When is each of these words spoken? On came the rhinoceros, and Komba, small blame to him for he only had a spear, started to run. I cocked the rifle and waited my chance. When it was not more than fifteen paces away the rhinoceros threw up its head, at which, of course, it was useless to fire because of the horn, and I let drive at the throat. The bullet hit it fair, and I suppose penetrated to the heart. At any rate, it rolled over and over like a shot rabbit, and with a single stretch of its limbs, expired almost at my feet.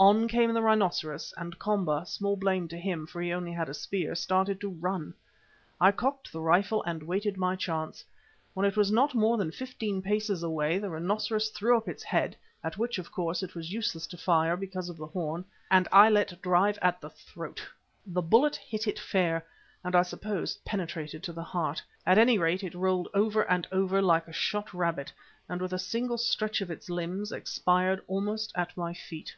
On 0.00 0.28
came 0.28 0.54
the 0.54 0.62
rhinoceros, 0.62 1.34
and 1.36 1.58
Komba, 1.58 2.06
small 2.06 2.36
blame 2.36 2.68
to 2.68 2.78
him 2.78 3.04
for 3.04 3.20
he 3.20 3.32
only 3.32 3.50
had 3.52 3.68
a 3.68 3.74
spear, 3.74 4.14
started 4.14 4.60
to 4.60 4.68
run. 4.70 5.12
I 5.80 5.90
cocked 5.90 6.30
the 6.30 6.40
rifle 6.40 6.84
and 6.84 7.02
waited 7.02 7.36
my 7.36 7.56
chance. 7.56 8.04
When 8.54 8.64
it 8.64 8.76
was 8.76 8.92
not 8.92 9.16
more 9.16 9.36
than 9.36 9.50
fifteen 9.50 10.00
paces 10.00 10.44
away 10.44 10.78
the 10.78 10.88
rhinoceros 10.88 11.50
threw 11.50 11.76
up 11.76 11.88
its 11.88 12.04
head, 12.04 12.36
at 12.62 12.78
which, 12.78 12.98
of 12.98 13.10
course, 13.10 13.42
it 13.42 13.56
was 13.56 13.72
useless 13.72 14.06
to 14.06 14.16
fire 14.16 14.56
because 14.56 14.88
of 14.88 14.98
the 14.98 15.06
horn, 15.08 15.44
and 15.68 15.88
I 15.90 16.08
let 16.10 16.40
drive 16.42 16.78
at 16.80 17.00
the 17.00 17.10
throat. 17.10 17.60
The 18.06 18.22
bullet 18.22 18.54
hit 18.54 18.86
it 18.86 19.00
fair, 19.00 19.44
and 19.82 19.96
I 19.96 20.02
suppose 20.02 20.58
penetrated 20.64 21.24
to 21.24 21.32
the 21.32 21.42
heart. 21.42 21.82
At 22.06 22.18
any 22.18 22.38
rate, 22.38 22.62
it 22.62 22.76
rolled 22.76 23.08
over 23.14 23.42
and 23.50 23.66
over 23.72 24.00
like 24.00 24.28
a 24.28 24.32
shot 24.32 24.72
rabbit, 24.72 25.12
and 25.48 25.60
with 25.60 25.72
a 25.72 25.78
single 25.80 26.18
stretch 26.18 26.60
of 26.60 26.70
its 26.70 26.88
limbs, 26.88 27.32
expired 27.32 28.00
almost 28.06 28.52
at 28.54 28.76
my 28.76 28.94
feet. 28.94 29.34